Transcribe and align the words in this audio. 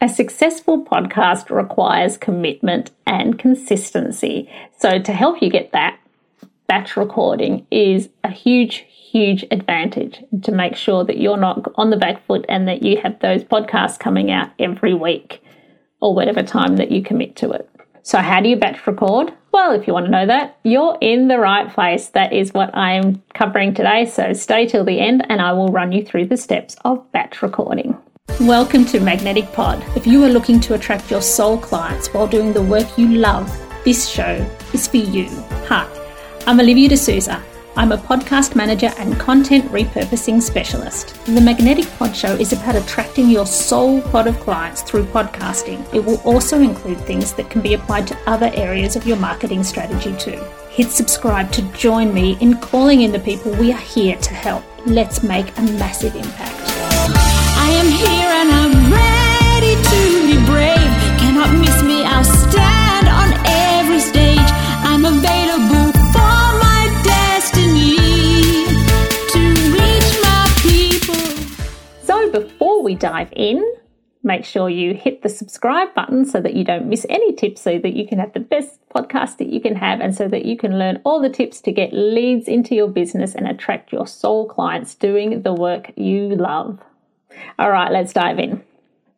A 0.00 0.08
successful 0.08 0.84
podcast 0.84 1.50
requires 1.50 2.16
commitment 2.16 2.92
and 3.04 3.36
consistency. 3.36 4.48
So, 4.78 5.00
to 5.00 5.12
help 5.12 5.42
you 5.42 5.50
get 5.50 5.72
that, 5.72 5.98
batch 6.68 6.96
recording 6.96 7.66
is 7.72 8.08
a 8.22 8.30
huge, 8.30 8.86
huge 8.88 9.44
advantage 9.50 10.22
to 10.42 10.52
make 10.52 10.76
sure 10.76 11.02
that 11.02 11.18
you're 11.18 11.36
not 11.36 11.72
on 11.74 11.90
the 11.90 11.96
back 11.96 12.24
foot 12.26 12.46
and 12.48 12.68
that 12.68 12.84
you 12.84 13.00
have 13.02 13.18
those 13.18 13.42
podcasts 13.42 13.98
coming 13.98 14.30
out 14.30 14.50
every 14.60 14.94
week 14.94 15.42
or 16.00 16.14
whatever 16.14 16.44
time 16.44 16.76
that 16.76 16.92
you 16.92 17.02
commit 17.02 17.34
to 17.34 17.50
it. 17.50 17.68
So, 18.04 18.18
how 18.18 18.40
do 18.40 18.48
you 18.48 18.54
batch 18.54 18.86
record? 18.86 19.34
Well, 19.50 19.72
if 19.72 19.88
you 19.88 19.94
want 19.94 20.06
to 20.06 20.12
know 20.12 20.26
that, 20.26 20.60
you're 20.62 20.96
in 21.00 21.26
the 21.26 21.40
right 21.40 21.68
place. 21.68 22.06
That 22.10 22.32
is 22.32 22.54
what 22.54 22.72
I'm 22.72 23.20
covering 23.34 23.74
today. 23.74 24.06
So, 24.06 24.32
stay 24.32 24.64
till 24.64 24.84
the 24.84 25.00
end 25.00 25.26
and 25.28 25.42
I 25.42 25.54
will 25.54 25.72
run 25.72 25.90
you 25.90 26.04
through 26.04 26.26
the 26.26 26.36
steps 26.36 26.76
of 26.84 27.10
batch 27.10 27.42
recording. 27.42 27.98
Welcome 28.40 28.84
to 28.86 29.00
Magnetic 29.00 29.52
Pod. 29.52 29.84
If 29.96 30.06
you 30.06 30.22
are 30.24 30.28
looking 30.28 30.60
to 30.60 30.74
attract 30.74 31.10
your 31.10 31.20
soul 31.20 31.58
clients 31.58 32.14
while 32.14 32.26
doing 32.26 32.52
the 32.52 32.62
work 32.62 32.96
you 32.96 33.08
love, 33.08 33.50
this 33.84 34.08
show 34.08 34.48
is 34.72 34.86
for 34.86 34.98
you. 34.98 35.28
Hi, 35.66 35.86
I'm 36.46 36.60
Olivia 36.60 36.88
de 36.88 36.96
Sousa 36.96 37.42
I'm 37.78 37.92
a 37.92 37.96
podcast 37.96 38.56
manager 38.56 38.90
and 38.98 39.20
content 39.20 39.70
repurposing 39.70 40.42
specialist. 40.42 41.14
The 41.26 41.40
Magnetic 41.40 41.86
Pod 41.96 42.16
Show 42.16 42.34
is 42.34 42.52
about 42.52 42.74
attracting 42.74 43.30
your 43.30 43.46
soul 43.46 44.02
pod 44.02 44.26
of 44.26 44.40
clients 44.40 44.82
through 44.82 45.04
podcasting. 45.04 45.86
It 45.94 46.04
will 46.04 46.20
also 46.22 46.60
include 46.60 46.98
things 46.98 47.32
that 47.34 47.50
can 47.50 47.62
be 47.62 47.74
applied 47.74 48.08
to 48.08 48.18
other 48.26 48.50
areas 48.54 48.96
of 48.96 49.06
your 49.06 49.16
marketing 49.16 49.62
strategy 49.62 50.12
too. 50.18 50.42
Hit 50.70 50.90
subscribe 50.90 51.52
to 51.52 51.62
join 51.72 52.12
me 52.12 52.36
in 52.40 52.58
calling 52.58 53.02
in 53.02 53.12
the 53.12 53.20
people 53.20 53.52
we 53.52 53.72
are 53.72 53.78
here 53.78 54.16
to 54.16 54.34
help. 54.34 54.64
Let's 54.84 55.22
make 55.22 55.56
a 55.56 55.62
massive 55.62 56.16
impact. 56.16 56.87
We 72.88 72.94
dive 72.94 73.28
in, 73.36 73.62
make 74.22 74.46
sure 74.46 74.70
you 74.70 74.94
hit 74.94 75.20
the 75.20 75.28
subscribe 75.28 75.94
button 75.94 76.24
so 76.24 76.40
that 76.40 76.54
you 76.54 76.64
don't 76.64 76.86
miss 76.86 77.04
any 77.10 77.34
tips, 77.34 77.60
so 77.60 77.78
that 77.78 77.92
you 77.92 78.08
can 78.08 78.18
have 78.18 78.32
the 78.32 78.40
best 78.40 78.80
podcast 78.88 79.36
that 79.36 79.48
you 79.48 79.60
can 79.60 79.76
have, 79.76 80.00
and 80.00 80.14
so 80.14 80.26
that 80.26 80.46
you 80.46 80.56
can 80.56 80.78
learn 80.78 80.98
all 81.04 81.20
the 81.20 81.28
tips 81.28 81.60
to 81.60 81.70
get 81.70 81.92
leads 81.92 82.48
into 82.48 82.74
your 82.74 82.88
business 82.88 83.34
and 83.34 83.46
attract 83.46 83.92
your 83.92 84.06
soul 84.06 84.48
clients 84.48 84.94
doing 84.94 85.42
the 85.42 85.52
work 85.52 85.92
you 85.96 86.34
love. 86.34 86.80
All 87.58 87.70
right, 87.70 87.90
let's 87.90 88.12
dive 88.12 88.38
in. 88.38 88.62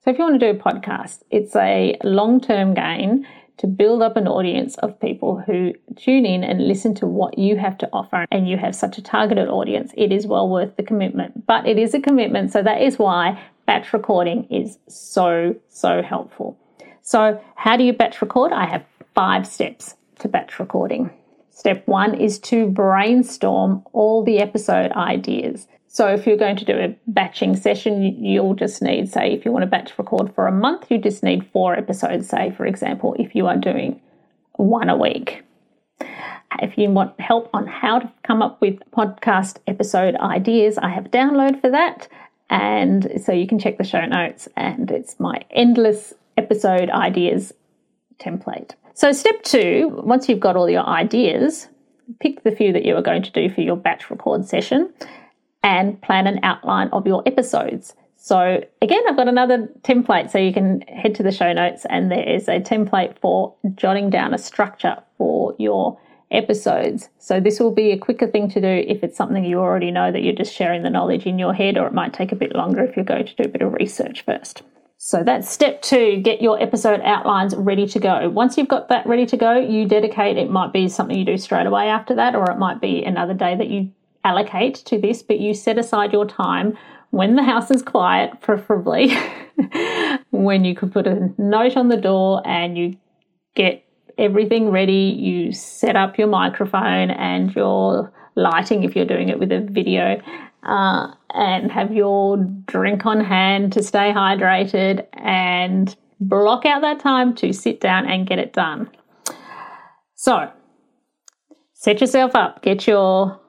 So, 0.05 0.11
if 0.11 0.19
you 0.19 0.25
want 0.25 0.41
to 0.41 0.53
do 0.53 0.59
a 0.59 0.63
podcast, 0.63 1.23
it's 1.31 1.55
a 1.55 1.97
long 2.03 2.41
term 2.41 2.75
gain 2.75 3.27
to 3.59 3.67
build 3.67 4.01
up 4.01 4.17
an 4.17 4.27
audience 4.27 4.79
of 4.79 4.99
people 5.01 5.39
who 5.39 5.75
tune 5.95 6.25
in 6.25 6.43
and 6.43 6.67
listen 6.67 6.95
to 6.95 7.07
what 7.07 7.39
you 7.39 7.59
have 7.59 7.77
to 7.77 7.89
offer. 7.93 8.25
And 8.31 8.49
you 8.49 8.57
have 8.57 8.75
such 8.75 8.97
a 8.97 9.03
targeted 9.03 9.49
audience, 9.49 9.93
it 9.97 10.13
is 10.13 10.27
well 10.27 10.49
worth 10.49 10.77
the 10.77 10.83
commitment. 10.83 11.47
But 11.47 11.67
it 11.67 11.79
is 11.79 11.93
a 11.93 12.01
commitment, 12.01 12.53
so 12.53 12.63
that 12.63 12.81
is 12.81 12.99
why 12.99 13.39
batch 13.67 13.93
recording 13.93 14.45
is 14.45 14.79
so, 14.89 15.55
so 15.69 16.03
helpful. 16.03 16.57
So, 17.03 17.39
how 17.55 17.77
do 17.77 17.85
you 17.85 17.93
batch 17.93 18.23
record? 18.23 18.53
I 18.53 18.65
have 18.65 18.85
five 19.15 19.47
steps 19.47 19.95
to 20.21 20.29
batch 20.29 20.59
recording. 20.59 21.11
Step 21.51 21.87
one 21.87 22.15
is 22.15 22.39
to 22.39 22.67
brainstorm 22.67 23.85
all 23.93 24.25
the 24.25 24.39
episode 24.39 24.93
ideas. 24.93 25.69
So 25.93 26.07
if 26.07 26.25
you're 26.25 26.37
going 26.37 26.55
to 26.55 26.65
do 26.65 26.79
a 26.79 26.97
batching 27.09 27.57
session, 27.57 28.01
you'll 28.25 28.55
just 28.55 28.81
need, 28.81 29.11
say, 29.11 29.33
if 29.33 29.45
you 29.45 29.51
want 29.51 29.65
to 29.65 29.67
batch 29.67 29.99
record 29.99 30.33
for 30.37 30.47
a 30.47 30.53
month, 30.53 30.89
you 30.89 30.99
just 30.99 31.25
need 31.25 31.45
four 31.53 31.75
episodes, 31.75 32.29
say, 32.29 32.53
for 32.57 32.65
example, 32.65 33.17
if 33.19 33.35
you 33.35 33.49
are 33.49 33.57
doing 33.57 34.01
one 34.53 34.89
a 34.89 34.97
week. 34.97 35.43
If 36.63 36.79
you 36.79 36.91
want 36.91 37.19
help 37.19 37.51
on 37.53 37.67
how 37.67 37.99
to 37.99 38.13
come 38.23 38.41
up 38.41 38.61
with 38.61 38.79
podcast 38.93 39.57
episode 39.67 40.15
ideas, 40.15 40.79
I 40.79 40.91
have 40.91 41.07
a 41.07 41.09
download 41.09 41.61
for 41.61 41.71
that. 41.71 42.07
And 42.49 43.21
so 43.25 43.33
you 43.33 43.49
can 43.49 43.59
check 43.59 43.77
the 43.77 43.83
show 43.83 44.07
notes, 44.07 44.47
and 44.57 44.93
it's 44.93 45.19
my 45.19 45.43
endless 45.51 46.15
episode 46.37 46.89
ideas 46.91 47.53
template. 48.21 48.75
So, 48.95 49.11
step 49.11 49.43
two, 49.43 50.01
once 50.05 50.29
you've 50.29 50.39
got 50.39 50.55
all 50.55 50.71
your 50.71 50.87
ideas, 50.87 51.67
pick 52.21 52.45
the 52.45 52.53
few 52.53 52.73
that 52.75 52.85
you 52.85 52.95
are 52.95 53.03
going 53.03 53.23
to 53.25 53.31
do 53.33 53.49
for 53.49 53.61
your 53.61 53.77
batch 53.77 54.09
record 54.09 54.47
session 54.47 54.93
and 55.63 56.01
plan 56.03 56.27
an 56.27 56.41
outline 56.43 56.89
of 56.89 57.07
your 57.07 57.23
episodes. 57.27 57.95
So 58.17 58.63
again, 58.83 59.03
I've 59.09 59.17
got 59.17 59.29
another 59.29 59.69
template. 59.83 60.31
So 60.31 60.39
you 60.39 60.53
can 60.53 60.83
head 60.83 61.15
to 61.17 61.23
the 61.23 61.33
show 61.33 61.53
notes 61.53 61.87
and 61.89 62.11
there 62.11 62.29
is 62.29 62.49
a 62.49 62.61
template 62.61 63.19
for 63.19 63.55
jotting 63.75 64.11
down 64.11 64.35
a 64.35 64.39
structure 64.39 64.97
for 65.17 65.55
your 65.59 65.99
episodes. 66.31 67.09
So 67.19 67.41
this 67.41 67.59
will 67.59 67.73
be 67.73 67.91
a 67.91 67.99
quicker 67.99 68.27
thing 68.27 68.49
to 68.51 68.61
do 68.61 68.85
if 68.87 69.03
it's 69.03 69.17
something 69.17 69.45
you 69.45 69.59
already 69.59 69.91
know 69.91 70.13
that 70.13 70.23
you're 70.23 70.35
just 70.35 70.55
sharing 70.55 70.83
the 70.83 70.91
knowledge 70.91 71.27
in 71.27 71.39
your 71.39 71.55
head, 71.55 71.77
or 71.77 71.87
it 71.87 71.95
might 71.95 72.13
take 72.13 72.31
a 72.31 72.37
bit 72.37 72.55
longer 72.55 72.85
if 72.85 72.95
you're 72.95 73.05
going 73.05 73.27
to 73.27 73.35
do 73.35 73.45
a 73.45 73.49
bit 73.49 73.63
of 73.63 73.73
research 73.73 74.23
first. 74.25 74.63
So 74.97 75.25
that's 75.25 75.51
step 75.51 75.81
two, 75.81 76.21
get 76.21 76.43
your 76.43 76.63
episode 76.63 77.01
outlines 77.05 77.57
ready 77.57 77.87
to 77.89 77.99
go. 77.99 78.29
Once 78.29 78.59
you've 78.59 78.69
got 78.69 78.89
that 78.91 79.07
ready 79.07 79.25
to 79.27 79.37
go, 79.37 79.59
you 79.59 79.89
dedicate, 79.89 80.37
it 80.37 80.51
might 80.51 80.75
be 80.75 80.89
something 80.89 81.19
you 81.19 81.25
do 81.25 81.39
straight 81.39 81.67
away 81.67 81.89
after 81.89 82.15
that, 82.17 82.35
or 82.35 82.51
it 82.51 82.59
might 82.59 82.83
be 82.83 83.03
another 83.03 83.35
day 83.35 83.57
that 83.57 83.69
you 83.69 83.91
allocate 84.25 84.77
to 84.77 85.01
this, 85.01 85.23
but 85.23 85.41
you 85.41 85.55
set 85.55 85.79
aside 85.79 86.13
your 86.13 86.27
time 86.27 86.77
when 87.11 87.35
the 87.35 87.43
house 87.43 87.71
is 87.71 87.83
quiet, 87.83 88.41
preferably, 88.41 89.13
when 90.31 90.65
you 90.65 90.75
could 90.75 90.93
put 90.93 91.07
a 91.07 91.29
note 91.39 91.77
on 91.77 91.89
the 91.89 91.97
door 91.97 92.41
and 92.47 92.79
you 92.79 92.97
get 93.57 93.85
everything 94.17 94.71
ready, 94.71 95.17
you 95.19 95.53
set 95.53 95.97
up 95.97 96.19
your 96.19 96.29
microphone 96.29 97.11
and 97.11 97.55
your 97.55 98.13
lighting 98.37 98.85
if 98.85 98.95
you're 98.95 99.07
doing 99.07 99.29
it 99.29 99.39
with 99.41 99.51
a 99.51 99.61
video, 99.61 100.21
uh, 100.63 101.13
and 101.35 101.73
have 101.73 101.93
your 101.93 102.37
drink 102.67 103.07
on 103.07 103.21
hand 103.21 103.73
to 103.73 103.83
stay 103.83 104.13
hydrated 104.13 105.07
and 105.15 105.97
block 106.21 106.65
out 106.65 106.83
that 106.83 107.01
time 107.01 107.35
to 107.35 107.53
sit 107.53 107.81
down 107.81 108.07
and 108.07 108.27
get 108.27 108.39
it 108.39 108.53
done. 108.53 108.89
So, 110.15 110.51
set 111.73 112.01
yourself 112.01 112.37
up, 112.37 112.63
get 112.63 112.87
your 112.87 113.41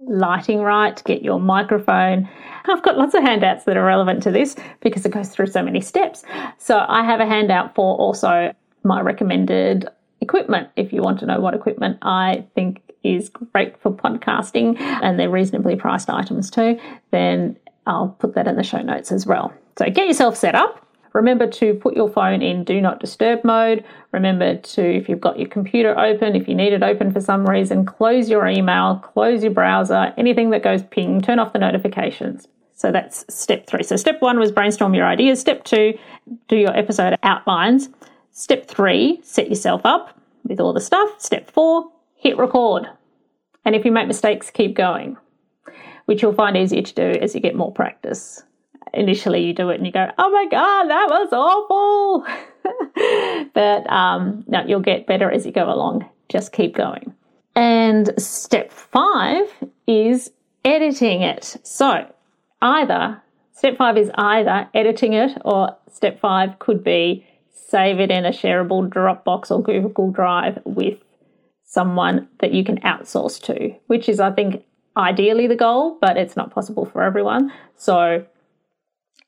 lighting 0.00 0.60
right, 0.60 1.02
get 1.04 1.22
your 1.22 1.40
microphone. 1.40 2.28
I've 2.66 2.82
got 2.82 2.98
lots 2.98 3.14
of 3.14 3.22
handouts 3.22 3.64
that 3.64 3.76
are 3.76 3.84
relevant 3.84 4.22
to 4.24 4.30
this 4.30 4.56
because 4.80 5.04
it 5.06 5.12
goes 5.12 5.30
through 5.30 5.46
so 5.46 5.62
many 5.62 5.80
steps. 5.80 6.24
So 6.58 6.84
I 6.88 7.04
have 7.04 7.20
a 7.20 7.26
handout 7.26 7.74
for 7.74 7.96
also 7.96 8.52
my 8.82 9.00
recommended 9.00 9.88
equipment 10.20 10.68
if 10.76 10.92
you 10.92 11.02
want 11.02 11.20
to 11.20 11.26
know 11.26 11.40
what 11.40 11.54
equipment 11.54 11.98
I 12.02 12.46
think 12.54 12.80
is 13.02 13.28
great 13.28 13.80
for 13.80 13.92
podcasting 13.92 14.80
and 14.80 15.18
they're 15.18 15.30
reasonably 15.30 15.76
priced 15.76 16.10
items 16.10 16.50
too, 16.50 16.78
then 17.10 17.56
I'll 17.86 18.08
put 18.18 18.34
that 18.34 18.46
in 18.48 18.56
the 18.56 18.64
show 18.64 18.80
notes 18.80 19.12
as 19.12 19.26
well. 19.26 19.52
So 19.78 19.86
get 19.86 20.06
yourself 20.06 20.36
set 20.36 20.54
up 20.54 20.85
Remember 21.16 21.46
to 21.46 21.72
put 21.72 21.96
your 21.96 22.10
phone 22.10 22.42
in 22.42 22.62
do 22.62 22.78
not 22.78 23.00
disturb 23.00 23.42
mode. 23.42 23.82
Remember 24.12 24.58
to, 24.58 24.82
if 24.82 25.08
you've 25.08 25.20
got 25.20 25.38
your 25.38 25.48
computer 25.48 25.98
open, 25.98 26.36
if 26.36 26.46
you 26.46 26.54
need 26.54 26.74
it 26.74 26.82
open 26.82 27.10
for 27.10 27.22
some 27.22 27.48
reason, 27.48 27.86
close 27.86 28.28
your 28.28 28.46
email, 28.46 28.96
close 28.96 29.42
your 29.42 29.52
browser, 29.52 30.12
anything 30.18 30.50
that 30.50 30.62
goes 30.62 30.82
ping, 30.82 31.22
turn 31.22 31.38
off 31.38 31.54
the 31.54 31.58
notifications. 31.58 32.48
So 32.74 32.92
that's 32.92 33.24
step 33.34 33.66
three. 33.66 33.82
So 33.82 33.96
step 33.96 34.20
one 34.20 34.38
was 34.38 34.52
brainstorm 34.52 34.92
your 34.92 35.06
ideas. 35.06 35.40
Step 35.40 35.64
two, 35.64 35.98
do 36.48 36.56
your 36.56 36.76
episode 36.76 37.16
outlines. 37.22 37.88
Step 38.32 38.68
three, 38.68 39.18
set 39.22 39.48
yourself 39.48 39.86
up 39.86 40.20
with 40.44 40.60
all 40.60 40.74
the 40.74 40.82
stuff. 40.82 41.08
Step 41.18 41.50
four, 41.50 41.90
hit 42.16 42.36
record. 42.36 42.86
And 43.64 43.74
if 43.74 43.86
you 43.86 43.90
make 43.90 44.06
mistakes, 44.06 44.50
keep 44.50 44.76
going, 44.76 45.16
which 46.04 46.20
you'll 46.20 46.34
find 46.34 46.58
easier 46.58 46.82
to 46.82 46.94
do 46.94 47.18
as 47.22 47.34
you 47.34 47.40
get 47.40 47.54
more 47.54 47.72
practice 47.72 48.42
initially 48.96 49.44
you 49.44 49.52
do 49.52 49.70
it 49.70 49.76
and 49.76 49.86
you 49.86 49.92
go, 49.92 50.10
oh 50.18 50.30
my 50.30 50.46
God, 50.50 50.84
that 50.88 51.08
was 51.08 51.28
awful. 51.32 52.26
but 53.54 53.90
um, 53.90 54.44
no, 54.46 54.64
you'll 54.66 54.80
get 54.80 55.06
better 55.06 55.30
as 55.30 55.46
you 55.46 55.52
go 55.52 55.72
along. 55.72 56.08
Just 56.28 56.52
keep 56.52 56.74
going. 56.74 57.14
And 57.54 58.12
step 58.20 58.72
five 58.72 59.46
is 59.86 60.30
editing 60.64 61.22
it. 61.22 61.56
So 61.62 62.12
either 62.60 63.22
step 63.52 63.76
five 63.76 63.96
is 63.96 64.10
either 64.14 64.68
editing 64.74 65.12
it 65.14 65.38
or 65.44 65.76
step 65.90 66.20
five 66.20 66.58
could 66.58 66.84
be 66.84 67.26
save 67.50 67.98
it 67.98 68.10
in 68.10 68.24
a 68.24 68.30
shareable 68.30 68.88
Dropbox 68.88 69.50
or 69.50 69.62
Google 69.62 70.10
Drive 70.10 70.58
with 70.64 70.98
someone 71.64 72.28
that 72.40 72.52
you 72.52 72.64
can 72.64 72.80
outsource 72.80 73.42
to, 73.42 73.74
which 73.86 74.08
is, 74.08 74.20
I 74.20 74.30
think, 74.30 74.64
ideally 74.96 75.46
the 75.46 75.56
goal, 75.56 75.98
but 76.00 76.16
it's 76.16 76.36
not 76.36 76.50
possible 76.50 76.84
for 76.84 77.02
everyone. 77.02 77.52
So 77.76 78.24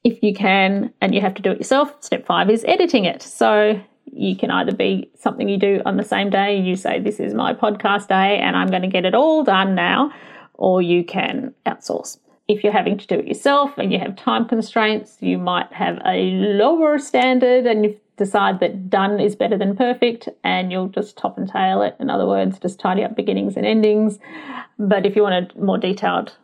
if 0.04 0.22
you 0.22 0.34
can 0.34 0.92
and 1.00 1.14
you 1.14 1.20
have 1.20 1.34
to 1.34 1.42
do 1.42 1.50
it 1.50 1.58
yourself, 1.58 1.94
step 2.00 2.26
five 2.26 2.50
is 2.50 2.64
editing 2.66 3.04
it. 3.04 3.22
So 3.22 3.80
you 4.06 4.36
can 4.36 4.50
either 4.50 4.74
be 4.74 5.10
something 5.18 5.48
you 5.48 5.58
do 5.58 5.82
on 5.84 5.96
the 5.96 6.04
same 6.04 6.30
day, 6.30 6.58
you 6.58 6.76
say, 6.76 7.00
This 7.00 7.20
is 7.20 7.34
my 7.34 7.52
podcast 7.52 8.08
day 8.08 8.38
and 8.38 8.56
I'm 8.56 8.68
going 8.68 8.82
to 8.82 8.88
get 8.88 9.04
it 9.04 9.14
all 9.14 9.44
done 9.44 9.74
now, 9.74 10.12
or 10.54 10.80
you 10.82 11.04
can 11.04 11.54
outsource. 11.66 12.18
if 12.48 12.64
you're 12.64 12.72
having 12.72 12.96
to 12.96 13.06
do 13.06 13.16
it 13.16 13.26
yourself 13.26 13.76
and 13.76 13.92
you 13.92 13.98
have 13.98 14.16
time 14.16 14.48
constraints, 14.48 15.18
you 15.20 15.36
might 15.36 15.70
have 15.72 15.98
a 16.06 16.30
lower 16.62 16.98
standard 16.98 17.66
and 17.66 17.84
you 17.84 18.00
decide 18.16 18.58
that 18.60 18.88
done 18.88 19.20
is 19.20 19.36
better 19.36 19.58
than 19.58 19.76
perfect 19.76 20.28
and 20.42 20.72
you'll 20.72 20.88
just 20.88 21.18
top 21.18 21.36
and 21.36 21.48
tail 21.50 21.82
it. 21.82 21.94
In 22.00 22.08
other 22.08 22.26
words, 22.26 22.58
just 22.58 22.80
tidy 22.80 23.04
up 23.04 23.14
beginnings 23.14 23.56
and 23.56 23.66
endings. 23.66 24.18
But 24.78 25.04
if 25.04 25.14
you 25.14 25.22
want 25.22 25.52
a 25.52 25.58
more 25.60 25.76
detailed 25.78 26.34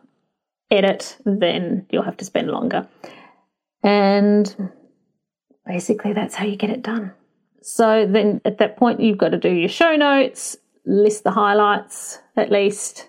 edit, 0.69 1.17
then 1.25 1.87
you'll 1.89 2.03
have 2.03 2.17
to 2.17 2.25
spend 2.25 2.49
longer. 2.49 2.87
And 3.85 4.71
basically, 5.65 6.11
that's 6.13 6.33
how 6.33 6.45
you 6.45 6.55
get 6.55 6.71
it 6.71 6.81
done. 6.81 7.13
So 7.61 8.07
then 8.09 8.41
at 8.43 8.57
that 8.57 8.77
point, 8.77 8.99
you've 8.99 9.19
got 9.19 9.29
to 9.29 9.37
do 9.37 9.49
your 9.49 9.69
show 9.69 9.95
notes, 9.95 10.57
list 10.85 11.23
the 11.23 11.31
highlights 11.31 12.19
at 12.35 12.51
least, 12.51 13.07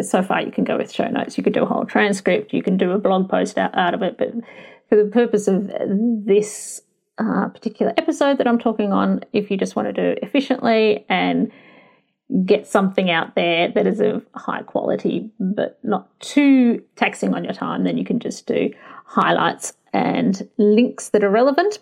so 0.00 0.22
far 0.22 0.40
you 0.40 0.50
can 0.50 0.64
go 0.64 0.78
with 0.78 0.90
show 0.90 1.08
notes. 1.08 1.36
You 1.36 1.44
could 1.44 1.52
do 1.52 1.62
a 1.62 1.66
whole 1.66 1.84
transcript. 1.84 2.54
You 2.54 2.62
can 2.62 2.78
do 2.78 2.92
a 2.92 2.98
blog 2.98 3.28
post 3.28 3.58
out, 3.58 3.76
out 3.76 3.92
of 3.92 4.02
it. 4.02 4.16
But 4.16 4.32
for 4.88 4.96
the 4.96 5.10
purpose 5.10 5.48
of 5.48 5.70
this 6.24 6.80
uh, 7.18 7.48
particular 7.48 7.92
episode 7.98 8.38
that 8.38 8.48
I'm 8.48 8.58
talking 8.58 8.92
on, 8.92 9.20
if 9.34 9.50
you 9.50 9.58
just 9.58 9.76
want 9.76 9.88
to 9.88 9.92
do 9.92 10.18
efficiently 10.22 11.04
and 11.10 11.52
get 12.44 12.66
something 12.66 13.10
out 13.10 13.34
there 13.34 13.68
that 13.68 13.86
is 13.86 14.00
of 14.00 14.24
high 14.34 14.62
quality 14.62 15.30
but 15.38 15.78
not 15.82 16.08
too 16.20 16.82
taxing 16.96 17.34
on 17.34 17.44
your 17.44 17.52
time, 17.52 17.84
then 17.84 17.98
you 17.98 18.04
can 18.04 18.18
just 18.18 18.46
do 18.46 18.70
highlights 19.04 19.74
and 19.96 20.46
links 20.58 21.08
that 21.08 21.24
are 21.24 21.30
relevant. 21.30 21.78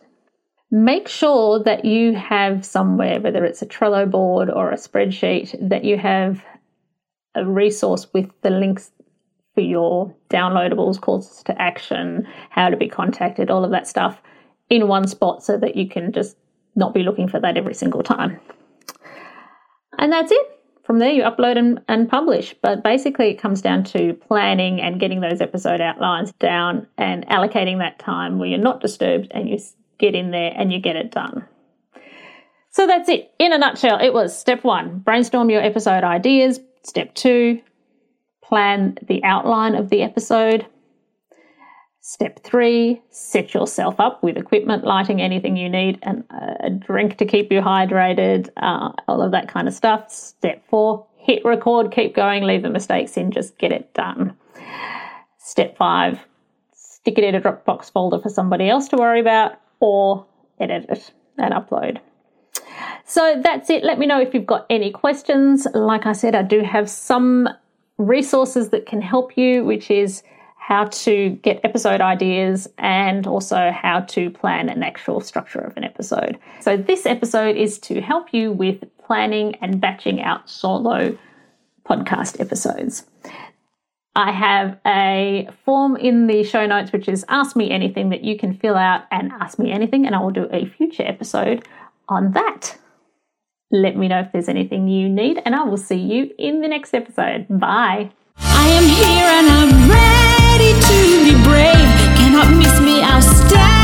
Make 0.71 1.09
sure 1.09 1.63
that 1.65 1.85
you 1.85 2.15
have 2.15 2.65
somewhere, 2.65 3.21
whether 3.21 3.45
it's 3.45 3.61
a 3.61 3.67
Trello 3.67 4.09
board 4.09 4.49
or 4.49 4.71
a 4.71 4.77
spreadsheet, 4.77 5.69
that 5.69 5.85
you 5.85 5.99
have 5.99 6.45
a 7.35 7.45
resource 7.45 8.07
with 8.15 8.31
the 8.43 8.51
links 8.51 8.93
for 9.55 9.63
your 9.63 10.15
downloadables, 10.31 11.01
calls 11.01 11.43
to 11.45 11.61
action, 11.61 12.27
how 12.51 12.69
to 12.69 12.77
be 12.77 12.89
contacted, 12.89 13.51
all 13.51 13.65
of 13.65 13.73
that 13.73 13.89
stuff 13.89 14.23
in 14.71 14.87
one 14.87 15.09
spot 15.09 15.43
so 15.43 15.57
that 15.59 15.77
you 15.77 15.89
can 15.89 16.13
just 16.13 16.37
not 16.77 16.95
be 16.95 17.03
looking 17.03 17.29
for 17.29 17.41
that 17.41 17.57
every 17.57 17.75
single 17.75 18.03
time. 18.03 18.41
And 19.99 20.13
that's 20.13 20.31
it. 20.31 20.54
From 20.85 20.99
there, 20.99 21.11
you 21.11 21.23
upload 21.23 21.57
and, 21.57 21.81
and 21.89 22.09
publish. 22.09 22.55
But 22.63 22.83
basically, 22.83 23.31
it 23.31 23.41
comes 23.41 23.63
down 23.63 23.85
to 23.85 24.15
planning 24.15 24.81
and 24.81 25.01
getting 25.01 25.21
those 25.21 25.41
episode 25.41 25.81
outlines 25.81 26.33
down 26.33 26.87
and 26.99 27.27
allocating 27.29 27.79
that 27.79 27.99
time 27.99 28.39
where 28.39 28.49
you're 28.49 28.59
not 28.59 28.81
disturbed 28.81 29.29
and 29.31 29.49
you 29.49 29.59
get 29.99 30.15
in 30.15 30.31
there 30.31 30.53
and 30.55 30.73
you 30.73 30.79
get 30.79 30.97
it 30.97 31.11
done. 31.11 31.47
So 32.71 32.87
that's 32.87 33.09
it. 33.09 33.33
In 33.39 33.53
a 33.53 33.59
nutshell, 33.59 33.99
it 34.01 34.13
was 34.13 34.37
step 34.37 34.65
one 34.65 34.99
brainstorm 34.99 35.49
your 35.49 35.63
episode 35.63 36.05
ideas, 36.05 36.61
Step 36.85 37.15
two, 37.15 37.63
plan 38.43 38.99
the 39.09 39.25
outline 39.25 39.75
of 39.75 39.89
the 39.89 40.03
episode. 40.03 40.67
Step 42.07 42.39
three, 42.45 43.01
set 43.09 43.55
yourself 43.55 43.99
up 43.99 44.23
with 44.23 44.37
equipment, 44.37 44.85
lighting, 44.85 45.23
anything 45.23 45.57
you 45.57 45.71
need, 45.71 45.99
and 46.03 46.23
a 46.61 46.69
drink 46.69 47.17
to 47.17 47.25
keep 47.25 47.51
you 47.51 47.63
hydrated, 47.63 48.51
uh, 48.59 48.93
all 49.09 49.23
of 49.23 49.31
that 49.31 49.49
kind 49.49 49.67
of 49.67 49.73
stuff. 49.73 50.13
Step 50.13 50.63
four, 50.69 51.07
hit 51.17 51.43
record, 51.47 51.91
keep 51.91 52.15
going, 52.15 52.43
leave 52.43 52.61
the 52.61 52.69
mistakes 52.69 53.17
in, 53.17 53.31
just 53.31 53.57
get 53.57 53.73
it 53.73 53.95
done. 53.95 54.37
Step 55.39 55.79
five, 55.79 56.21
stick 56.75 57.17
it 57.17 57.25
in 57.25 57.35
a 57.35 57.41
Dropbox 57.41 57.91
folder 57.91 58.19
for 58.19 58.29
somebody 58.29 58.69
else 58.69 58.87
to 58.89 58.99
worry 58.99 59.21
about, 59.21 59.59
or 59.81 60.27
edit 60.61 60.85
it 60.91 61.11
and 61.39 61.55
upload. 61.55 62.01
So 63.07 63.41
that's 63.43 63.71
it. 63.71 63.83
Let 63.83 63.99
me 63.99 64.05
know 64.05 64.21
if 64.21 64.35
you've 64.35 64.45
got 64.45 64.67
any 64.69 64.91
questions. 64.91 65.67
Like 65.73 66.05
I 66.05 66.13
said, 66.13 66.35
I 66.35 66.43
do 66.43 66.61
have 66.65 66.91
some 66.91 67.49
resources 67.97 68.69
that 68.69 68.85
can 68.85 69.01
help 69.01 69.39
you, 69.39 69.65
which 69.65 69.91
is 69.91 70.23
how 70.67 70.87
to 70.87 71.29
get 71.43 71.61
episode 71.63 72.01
ideas 72.01 72.67
and 72.79 73.27
also 73.27 73.71
how 73.71 74.01
to 74.01 74.31
plan 74.31 74.71
an 74.71 74.83
actual 74.83 75.21
structure 75.21 75.59
of 75.59 75.77
an 75.77 75.85
episode. 75.85 76.39
So, 76.61 76.75
this 76.75 77.05
episode 77.05 77.55
is 77.57 77.79
to 77.81 78.01
help 78.01 78.33
you 78.33 78.51
with 78.51 78.83
planning 79.05 79.57
and 79.57 79.79
batching 79.79 80.23
out 80.23 80.49
solo 80.49 81.19
podcast 81.87 82.41
episodes. 82.41 83.05
I 84.17 84.33
have 84.33 84.79
a 84.87 85.51
form 85.67 85.97
in 85.97 86.29
the 86.29 86.43
show 86.45 86.65
notes 86.65 86.93
which 86.93 87.09
is 87.09 87.27
ask 87.29 87.57
me 87.57 87.71
anything 87.71 88.09
that 88.09 88.25
you 88.25 88.39
can 88.39 88.55
fill 88.55 88.77
out 88.77 89.03
and 89.11 89.33
ask 89.33 89.59
me 89.59 89.71
anything, 89.71 90.07
and 90.07 90.15
I 90.15 90.21
will 90.21 90.31
do 90.31 90.49
a 90.51 90.65
future 90.65 91.03
episode 91.03 91.69
on 92.09 92.33
that. 92.33 92.79
Let 93.71 93.99
me 93.99 94.09
know 94.09 94.21
if 94.21 94.33
there's 94.33 94.49
anything 94.49 94.89
you 94.89 95.11
need, 95.11 95.43
and 95.45 95.55
I 95.55 95.65
will 95.65 95.77
see 95.77 95.97
you 95.97 96.31
in 96.39 96.63
the 96.63 96.69
next 96.69 96.95
episode. 96.95 97.49
Bye. 97.51 98.13
I 98.39 98.69
am 98.69 98.85
here 98.85 99.27
and 99.27 99.51
I'm 99.51 99.91
ready 99.91 100.24
to 100.89 101.25
be 101.25 101.35
brave. 101.43 101.89
Cannot 102.19 102.57
miss 102.57 102.81
me, 102.81 103.03
I'll 103.03 103.23
stand 103.23 103.84